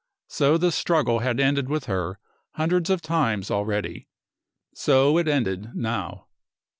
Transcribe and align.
So 0.27 0.57
the 0.57 0.71
struggle 0.71 1.19
had 1.19 1.39
ended 1.39 1.69
with 1.69 1.85
her 1.85 2.17
hundreds 2.55 2.89
of 2.89 3.03
times 3.03 3.51
already. 3.51 4.07
So 4.73 5.19
it 5.19 5.27
ended 5.27 5.75
now. 5.75 6.25